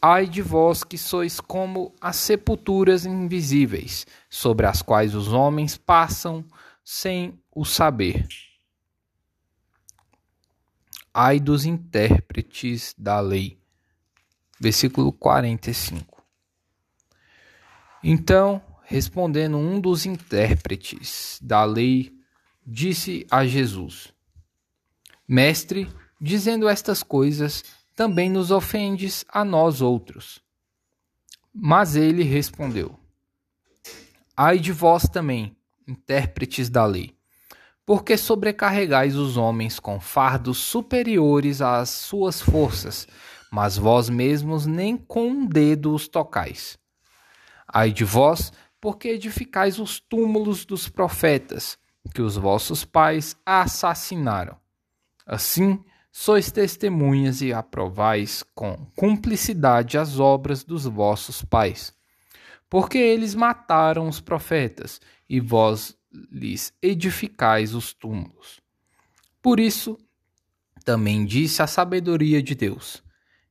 Ai 0.00 0.28
de 0.28 0.40
vós 0.40 0.84
que 0.84 0.96
sois 0.96 1.40
como 1.40 1.92
as 2.00 2.14
sepulturas 2.14 3.04
invisíveis, 3.04 4.06
sobre 4.30 4.64
as 4.64 4.80
quais 4.80 5.12
os 5.12 5.32
homens 5.32 5.76
passam 5.76 6.44
sem 6.84 7.42
o 7.52 7.64
saber. 7.64 8.24
Ai 11.12 11.40
dos 11.40 11.64
intérpretes 11.64 12.94
da 12.96 13.18
lei. 13.18 13.58
Versículo 14.60 15.12
45. 15.12 16.22
Então 18.04 18.62
Respondendo 18.90 19.58
um 19.58 19.78
dos 19.78 20.06
intérpretes 20.06 21.38
da 21.42 21.62
lei, 21.62 22.10
disse 22.66 23.26
a 23.30 23.46
Jesus: 23.46 24.14
Mestre, 25.28 25.86
dizendo 26.18 26.66
estas 26.66 27.02
coisas, 27.02 27.62
também 27.94 28.30
nos 28.30 28.50
ofendes 28.50 29.26
a 29.28 29.44
nós 29.44 29.82
outros. 29.82 30.40
Mas 31.52 31.96
ele 31.96 32.22
respondeu: 32.22 32.98
Ai 34.34 34.58
de 34.58 34.72
vós 34.72 35.02
também, 35.02 35.54
intérpretes 35.86 36.70
da 36.70 36.86
lei, 36.86 37.14
porque 37.84 38.16
sobrecarregais 38.16 39.16
os 39.16 39.36
homens 39.36 39.78
com 39.78 40.00
fardos 40.00 40.56
superiores 40.56 41.60
às 41.60 41.90
suas 41.90 42.40
forças, 42.40 43.06
mas 43.52 43.76
vós 43.76 44.08
mesmos 44.08 44.64
nem 44.64 44.96
com 44.96 45.28
um 45.28 45.46
dedo 45.46 45.94
os 45.94 46.08
tocais. 46.08 46.78
Ai 47.70 47.92
de 47.92 48.02
vós 48.02 48.50
porque 48.80 49.08
edificais 49.08 49.78
os 49.78 50.00
túmulos 50.00 50.64
dos 50.64 50.88
profetas, 50.88 51.78
que 52.14 52.22
os 52.22 52.36
vossos 52.36 52.84
pais 52.84 53.36
assassinaram. 53.44 54.56
Assim, 55.26 55.82
sois 56.10 56.50
testemunhas 56.50 57.42
e 57.42 57.52
aprovais 57.52 58.42
com 58.54 58.76
cumplicidade 58.96 59.98
as 59.98 60.18
obras 60.18 60.64
dos 60.64 60.84
vossos 60.84 61.42
pais. 61.42 61.94
Porque 62.68 62.98
eles 62.98 63.34
mataram 63.34 64.08
os 64.08 64.20
profetas, 64.20 65.00
e 65.28 65.40
vós 65.40 65.96
lhes 66.30 66.72
edificais 66.82 67.74
os 67.74 67.92
túmulos. 67.92 68.60
Por 69.42 69.60
isso, 69.60 69.98
também 70.84 71.24
disse 71.24 71.62
a 71.62 71.66
sabedoria 71.66 72.42
de 72.42 72.54
Deus: 72.54 73.02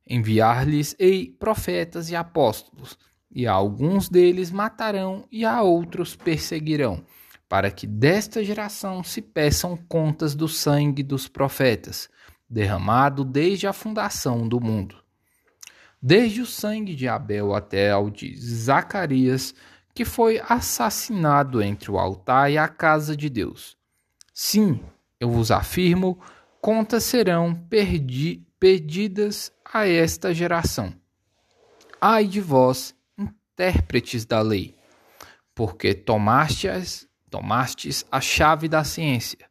Enviar-lhes-ei 0.06 1.30
profetas 1.38 2.10
e 2.10 2.16
apóstolos, 2.16 2.98
e 3.30 3.46
a 3.46 3.52
alguns 3.52 4.08
deles 4.08 4.50
matarão 4.50 5.26
e 5.30 5.44
a 5.44 5.62
outros 5.62 6.16
perseguirão, 6.16 7.04
para 7.48 7.70
que 7.70 7.86
desta 7.86 8.42
geração 8.44 9.02
se 9.02 9.22
peçam 9.22 9.76
contas 9.88 10.34
do 10.34 10.48
sangue 10.48 11.02
dos 11.02 11.28
profetas, 11.28 12.08
derramado 12.48 13.24
desde 13.24 13.66
a 13.66 13.72
fundação 13.72 14.48
do 14.48 14.60
mundo. 14.60 14.96
Desde 16.00 16.40
o 16.40 16.46
sangue 16.46 16.94
de 16.94 17.08
Abel 17.08 17.54
até 17.54 17.90
ao 17.90 18.08
de 18.08 18.36
Zacarias, 18.36 19.54
que 19.94 20.04
foi 20.04 20.40
assassinado 20.48 21.60
entre 21.60 21.90
o 21.90 21.98
altar 21.98 22.50
e 22.52 22.56
a 22.56 22.68
casa 22.68 23.16
de 23.16 23.28
Deus. 23.28 23.76
Sim, 24.32 24.80
eu 25.18 25.28
vos 25.28 25.50
afirmo, 25.50 26.20
contas 26.60 27.02
serão 27.02 27.54
perdi 27.54 28.46
perdidas 28.60 29.52
a 29.64 29.86
esta 29.86 30.32
geração. 30.32 30.94
Ai 32.00 32.26
de 32.26 32.40
vós, 32.40 32.94
intérpretes 33.58 34.24
da 34.24 34.40
lei, 34.40 34.76
porque 35.52 35.92
tomastes, 35.92 37.08
tomastes 37.28 38.06
a 38.10 38.20
chave 38.20 38.68
da 38.68 38.84
ciência. 38.84 39.50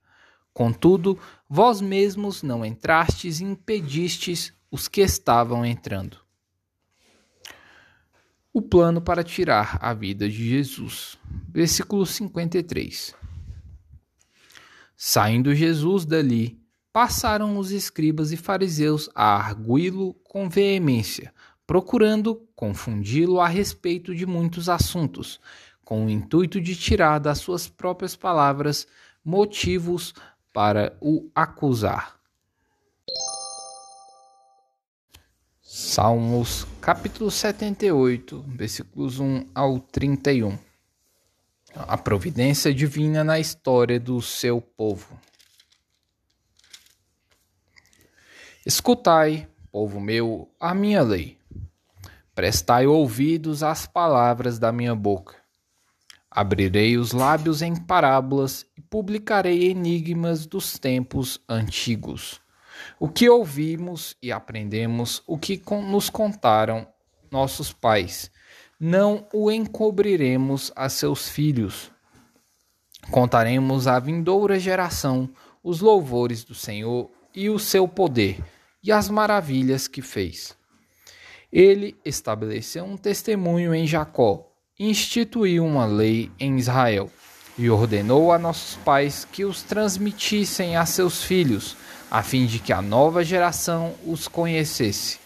Contudo, 0.53 1.19
vós 1.49 1.81
mesmos 1.81 2.41
não 2.41 2.65
entrastes 2.65 3.41
e 3.41 3.43
impedistes 3.43 4.53
os 4.71 4.87
que 4.87 5.01
estavam 5.01 5.65
entrando. 5.65 6.17
O 8.53 8.61
plano 8.61 9.01
para 9.01 9.25
tirar 9.25 9.77
a 9.81 9.93
vida 9.93 10.27
de 10.29 10.49
Jesus. 10.49 11.17
Versículo 11.49 12.05
53. 12.05 13.13
Saindo 14.95 15.53
Jesus 15.53 16.05
dali, 16.05 16.59
passaram 16.93 17.57
os 17.57 17.71
escribas 17.71 18.31
e 18.31 18.37
fariseus 18.37 19.09
a 19.13 19.35
arguí-lo 19.35 20.13
com 20.23 20.49
veemência, 20.49 21.31
procurando 21.67 22.47
confundi-lo 22.55 23.41
a 23.41 23.47
respeito 23.47 24.15
de 24.15 24.25
muitos 24.25 24.69
assuntos, 24.69 25.37
com 25.83 26.05
o 26.05 26.09
intuito 26.09 26.61
de 26.61 26.75
tirar 26.75 27.19
das 27.19 27.39
suas 27.39 27.67
próprias 27.67 28.15
palavras 28.15 28.87
motivos 29.23 30.13
para 30.53 30.97
o 31.01 31.29
acusar. 31.35 32.17
Salmos 35.61 36.65
capítulo 36.79 37.29
78, 37.29 38.43
versículos 38.47 39.19
1 39.19 39.47
ao 39.53 39.79
31. 39.79 40.57
A 41.75 41.97
providência 41.97 42.73
divina 42.73 43.23
na 43.23 43.39
história 43.39 43.99
do 43.99 44.21
seu 44.21 44.61
povo. 44.61 45.19
Escutai, 48.65 49.47
povo 49.71 49.99
meu, 49.99 50.49
a 50.59 50.73
minha 50.73 51.01
lei. 51.03 51.36
Prestai 52.37 52.85
ouvidos 52.85 53.63
às 53.63 53.87
palavras 53.87 54.59
da 54.59 54.71
minha 54.71 54.93
boca. 54.93 55.37
Abrirei 56.29 56.95
os 56.95 57.11
lábios 57.11 57.63
em 57.63 57.75
parábolas 57.75 58.63
e 58.77 58.81
publicarei 58.81 59.71
enigmas 59.71 60.45
dos 60.45 60.77
tempos 60.77 61.41
antigos. 61.49 62.39
O 62.99 63.09
que 63.09 63.27
ouvimos 63.27 64.15
e 64.21 64.31
aprendemos, 64.31 65.23
o 65.25 65.35
que 65.35 65.59
nos 65.89 66.11
contaram 66.11 66.87
nossos 67.31 67.73
pais, 67.73 68.29
não 68.79 69.27
o 69.33 69.49
encobriremos 69.51 70.71
a 70.75 70.89
seus 70.89 71.27
filhos. 71.27 71.91
Contaremos 73.09 73.87
à 73.87 73.97
vindoura 73.97 74.59
geração 74.59 75.27
os 75.63 75.81
louvores 75.81 76.43
do 76.43 76.53
Senhor 76.53 77.09
e 77.33 77.49
o 77.49 77.57
seu 77.57 77.87
poder 77.87 78.37
e 78.83 78.91
as 78.91 79.09
maravilhas 79.09 79.87
que 79.87 80.03
fez. 80.03 80.56
Ele 81.51 81.95
estabeleceu 82.03 82.83
um 82.83 82.97
testemunho 82.97 83.73
em 83.73 83.87
Jacó, 83.87 84.45
instituiu 84.77 85.65
uma 85.65 85.85
lei 85.85 86.29
em 86.39 86.57
Israel 86.57 87.09
e 87.57 87.69
ordenou 87.69 88.31
a 88.31 88.37
nossos 88.37 88.75
pais 88.77 89.25
que 89.31 89.45
os 89.45 89.63
transmitissem 89.63 90.75
a 90.75 90.85
seus 90.85 91.23
filhos, 91.23 91.75
a 92.11 92.21
fim 92.21 92.45
de 92.45 92.59
que 92.59 92.73
a 92.73 92.81
nova 92.81 93.23
geração 93.23 93.95
os 94.05 94.27
conhecesse. 94.27 95.19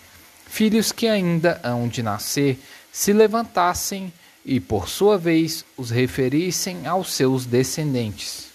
Filhos 0.46 0.92
que 0.92 1.08
ainda 1.08 1.60
hão 1.64 1.88
de 1.88 2.04
nascer 2.04 2.60
se 2.92 3.12
levantassem 3.12 4.14
e, 4.46 4.60
por 4.60 4.88
sua 4.88 5.18
vez, 5.18 5.66
os 5.78 5.90
referissem 5.90 6.86
aos 6.86 7.14
seus 7.14 7.46
descendentes 7.46 8.51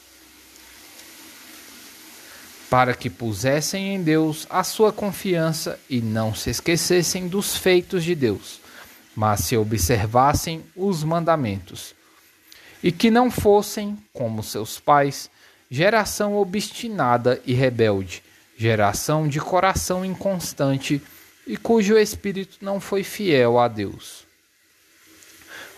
para 2.69 2.95
que 2.95 3.09
pusessem 3.09 3.95
em 3.95 4.03
Deus 4.03 4.47
a 4.51 4.65
sua 4.65 4.93
confiança 4.93 5.79
e 5.89 6.01
não 6.01 6.35
se 6.35 6.51
esquecessem 6.51 7.29
dos 7.29 7.57
feitos 7.57 8.03
de 8.03 8.15
Deus, 8.15 8.61
mas 9.15 9.41
se 9.41 9.57
observassem 9.57 10.65
os 10.75 11.05
mandamentos, 11.05 11.95
e 12.83 12.91
que 12.91 13.11
não 13.11 13.31
fossem, 13.31 13.97
como 14.13 14.43
seus 14.43 14.81
pais, 14.81 15.31
geração 15.71 16.37
obstinada 16.37 17.41
e 17.47 17.55
rebelde, 17.55 18.23
geração 18.59 19.29
de 19.29 19.41
coração 19.41 20.05
inconstante 20.05 21.01
e 21.47 21.57
cujo 21.57 21.97
espírito 21.97 22.59
não 22.61 22.81
foi 22.81 23.05
fiel 23.05 23.59
a 23.59 23.69
Deus. 23.69 24.25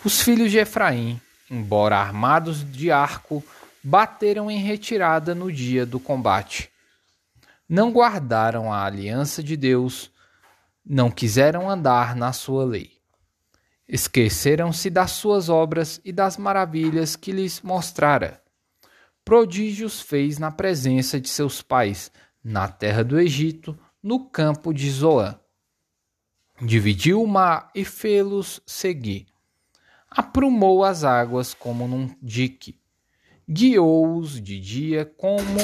Os 0.03 0.21
filhos 0.21 0.49
de 0.49 0.57
Efraim, 0.57 1.19
embora 1.51 1.97
armados 1.97 2.63
de 2.71 2.89
arco, 2.89 3.43
bateram 3.83 4.49
em 4.49 4.59
retirada 4.59 5.35
no 5.35 5.51
dia 5.51 5.85
do 5.85 5.99
combate 5.99 6.69
não 7.69 7.91
guardaram 7.91 8.73
a 8.73 8.83
aliança 8.83 9.43
de 9.43 9.55
Deus, 9.55 10.11
não 10.83 11.11
quiseram 11.11 11.69
andar 11.69 12.15
na 12.15 12.33
sua 12.33 12.65
lei. 12.65 12.93
Esqueceram-se 13.87 14.89
das 14.89 15.11
suas 15.11 15.49
obras 15.49 16.01
e 16.03 16.11
das 16.11 16.35
maravilhas 16.35 17.15
que 17.15 17.31
lhes 17.31 17.61
mostrara. 17.61 18.41
Prodígios 19.23 20.01
fez 20.01 20.39
na 20.39 20.49
presença 20.51 21.21
de 21.21 21.29
seus 21.29 21.61
pais, 21.61 22.11
na 22.43 22.67
terra 22.67 23.03
do 23.03 23.19
Egito, 23.19 23.77
no 24.01 24.25
campo 24.25 24.73
de 24.73 24.89
Zoã. 24.89 25.39
Dividiu 26.59 27.21
o 27.21 27.27
mar 27.27 27.69
e 27.75 27.85
fê-los 27.85 28.59
seguir. 28.65 29.27
Aprumou 30.09 30.83
as 30.83 31.03
águas 31.03 31.53
como 31.53 31.87
num 31.87 32.09
dique. 32.21 32.79
Guiou-os 33.47 34.41
de 34.41 34.59
dia 34.59 35.05
como 35.05 35.59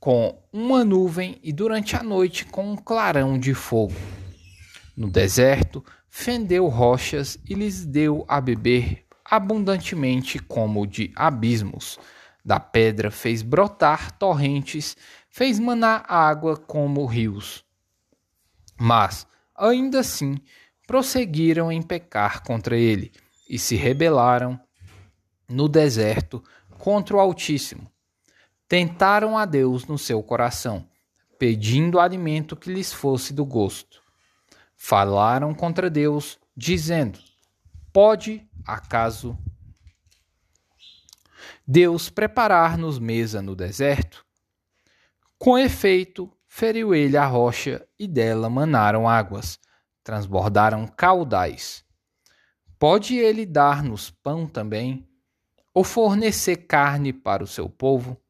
com 0.00 0.40
uma 0.52 0.84
nuvem 0.84 1.38
e 1.42 1.52
durante 1.52 1.96
a 1.96 2.02
noite 2.02 2.44
com 2.46 2.72
um 2.72 2.76
clarão 2.76 3.38
de 3.38 3.54
fogo. 3.54 3.94
No 4.96 5.10
deserto, 5.10 5.84
fendeu 6.08 6.66
rochas 6.68 7.38
e 7.48 7.54
lhes 7.54 7.84
deu 7.84 8.24
a 8.28 8.40
beber 8.40 9.04
abundantemente 9.24 10.38
como 10.38 10.86
de 10.86 11.12
abismos. 11.14 11.98
Da 12.44 12.58
pedra 12.58 13.10
fez 13.10 13.42
brotar 13.42 14.12
torrentes, 14.12 14.96
fez 15.28 15.58
manar 15.58 16.04
água 16.08 16.56
como 16.56 17.04
rios. 17.04 17.64
Mas, 18.80 19.26
ainda 19.54 20.00
assim, 20.00 20.38
prosseguiram 20.86 21.70
em 21.70 21.82
pecar 21.82 22.42
contra 22.42 22.76
ele 22.76 23.12
e 23.50 23.58
se 23.58 23.76
rebelaram 23.76 24.58
no 25.48 25.68
deserto 25.68 26.42
contra 26.78 27.16
o 27.16 27.20
Altíssimo 27.20 27.90
tentaram 28.68 29.38
a 29.38 29.46
Deus 29.46 29.86
no 29.86 29.98
seu 29.98 30.22
coração, 30.22 30.86
pedindo 31.38 31.98
alimento 31.98 32.54
que 32.54 32.72
lhes 32.72 32.92
fosse 32.92 33.32
do 33.32 33.44
gosto. 33.44 34.02
Falaram 34.76 35.54
contra 35.54 35.88
Deus, 35.88 36.38
dizendo: 36.54 37.18
Pode, 37.92 38.46
acaso, 38.66 39.36
Deus 41.66 42.10
preparar-nos 42.10 42.98
mesa 42.98 43.40
no 43.40 43.56
deserto? 43.56 44.24
Com 45.38 45.58
efeito, 45.58 46.30
feriu 46.46 46.94
ele 46.94 47.16
a 47.16 47.24
rocha 47.24 47.86
e 47.98 48.06
dela 48.06 48.50
manaram 48.50 49.08
águas, 49.08 49.58
transbordaram 50.02 50.86
caudais. 50.86 51.84
Pode 52.78 53.16
ele 53.16 53.44
dar-nos 53.44 54.10
pão 54.10 54.46
também, 54.46 55.08
ou 55.74 55.84
fornecer 55.84 56.56
carne 56.56 57.12
para 57.12 57.42
o 57.42 57.46
seu 57.46 57.68
povo? 57.68 58.20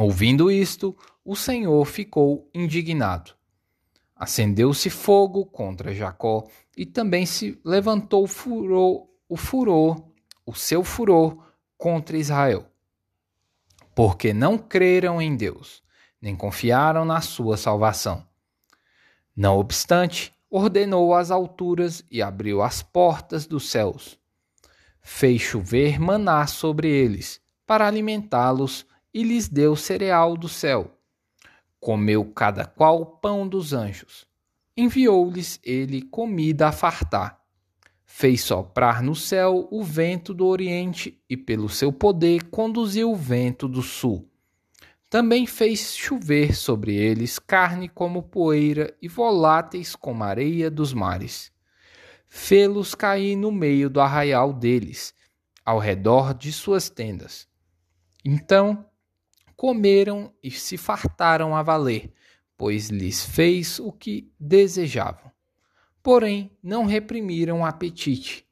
Ouvindo 0.00 0.50
isto, 0.50 0.96
o 1.22 1.36
Senhor 1.36 1.84
ficou 1.84 2.48
indignado. 2.54 3.32
Acendeu-se 4.16 4.88
fogo 4.88 5.44
contra 5.44 5.94
Jacó 5.94 6.48
e 6.74 6.86
também 6.86 7.26
se 7.26 7.60
levantou 7.62 8.26
furor 8.26 9.06
o 9.28 9.36
furor, 9.36 10.02
o 10.46 10.54
seu 10.54 10.82
furor 10.82 11.36
contra 11.76 12.16
Israel, 12.16 12.64
porque 13.94 14.32
não 14.32 14.56
creram 14.56 15.20
em 15.20 15.36
Deus, 15.36 15.82
nem 16.18 16.34
confiaram 16.34 17.04
na 17.04 17.20
sua 17.20 17.58
salvação. 17.58 18.26
Não 19.36 19.58
obstante, 19.58 20.34
ordenou 20.48 21.14
as 21.14 21.30
alturas 21.30 22.02
e 22.10 22.22
abriu 22.22 22.62
as 22.62 22.82
portas 22.82 23.46
dos 23.46 23.68
céus. 23.68 24.18
Fez 25.02 25.42
chover 25.42 26.00
maná 26.00 26.46
sobre 26.46 26.88
eles, 26.88 27.38
para 27.66 27.86
alimentá-los, 27.86 28.88
e 29.12 29.22
lhes 29.22 29.48
deu 29.48 29.76
cereal 29.76 30.36
do 30.36 30.48
céu. 30.48 30.96
Comeu 31.80 32.24
cada 32.26 32.64
qual 32.64 33.06
pão 33.06 33.48
dos 33.48 33.72
anjos. 33.72 34.26
Enviou-lhes 34.76 35.60
ele 35.64 36.02
comida 36.02 36.68
a 36.68 36.72
fartar. 36.72 37.40
Fez 38.04 38.42
soprar 38.42 39.02
no 39.02 39.14
céu 39.14 39.68
o 39.70 39.82
vento 39.82 40.34
do 40.34 40.46
oriente 40.46 41.22
e, 41.28 41.36
pelo 41.36 41.68
seu 41.68 41.92
poder, 41.92 42.44
conduziu 42.50 43.12
o 43.12 43.16
vento 43.16 43.68
do 43.68 43.82
sul. 43.82 44.28
Também 45.08 45.46
fez 45.46 45.96
chover 45.96 46.54
sobre 46.54 46.94
eles 46.94 47.38
carne 47.38 47.88
como 47.88 48.22
poeira 48.22 48.96
e 49.00 49.08
voláteis 49.08 49.96
como 49.96 50.22
areia 50.22 50.70
dos 50.70 50.92
mares. 50.92 51.52
Fê-los 52.28 52.94
cair 52.94 53.36
no 53.36 53.50
meio 53.50 53.90
do 53.90 54.00
arraial 54.00 54.52
deles, 54.52 55.12
ao 55.64 55.78
redor 55.78 56.32
de 56.32 56.52
suas 56.52 56.88
tendas. 56.88 57.48
Então 58.24 58.84
comeram 59.60 60.32
e 60.42 60.50
se 60.50 60.78
fartaram 60.78 61.54
a 61.54 61.62
valer, 61.62 62.10
pois 62.56 62.88
lhes 62.88 63.22
fez 63.22 63.78
o 63.78 63.92
que 63.92 64.32
desejavam. 64.40 65.30
Porém, 66.02 66.50
não 66.62 66.86
reprimiram 66.86 67.60
o 67.60 67.64
apetite. 67.66 68.46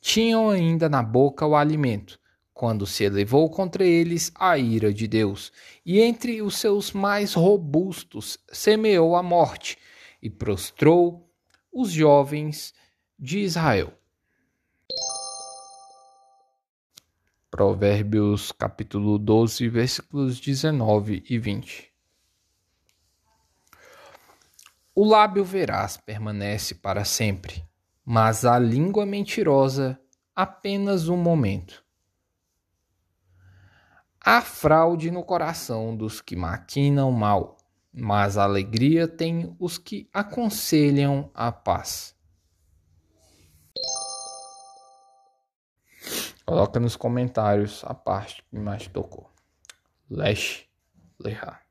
Tinham 0.00 0.50
ainda 0.50 0.88
na 0.88 1.00
boca 1.00 1.46
o 1.46 1.54
alimento, 1.54 2.18
quando 2.52 2.88
se 2.88 3.04
elevou 3.04 3.48
contra 3.50 3.84
eles 3.84 4.32
a 4.34 4.58
ira 4.58 4.92
de 4.92 5.06
Deus, 5.06 5.52
e 5.86 6.00
entre 6.00 6.42
os 6.42 6.56
seus 6.56 6.90
mais 6.90 7.34
robustos 7.34 8.36
semeou 8.50 9.14
a 9.14 9.22
morte, 9.22 9.78
e 10.20 10.28
prostrou 10.28 11.30
os 11.72 11.92
jovens 11.92 12.74
de 13.16 13.38
Israel. 13.38 13.92
Provérbios 17.52 18.50
capítulo 18.50 19.18
12, 19.18 19.68
versículos 19.68 20.40
19 20.40 21.22
e 21.28 21.38
20. 21.38 21.92
O 24.94 25.04
lábio 25.04 25.44
veraz 25.44 25.98
permanece 25.98 26.74
para 26.74 27.04
sempre, 27.04 27.62
mas 28.02 28.46
a 28.46 28.58
língua 28.58 29.04
mentirosa 29.04 30.00
apenas 30.34 31.08
um 31.08 31.16
momento. 31.18 31.84
Há 34.18 34.40
fraude 34.40 35.10
no 35.10 35.22
coração 35.22 35.94
dos 35.94 36.22
que 36.22 36.34
maquinam 36.34 37.12
mal, 37.12 37.58
mas 37.92 38.38
a 38.38 38.44
alegria 38.44 39.06
tem 39.06 39.54
os 39.58 39.76
que 39.76 40.08
aconselham 40.10 41.30
a 41.34 41.52
paz. 41.52 42.11
Coloca 46.44 46.80
nos 46.80 46.96
comentários 46.96 47.84
a 47.86 47.94
parte 47.94 48.42
que 48.50 48.58
mais 48.58 48.86
tocou. 48.86 49.30
Lesh 50.10 50.68
Lehar. 51.18 51.62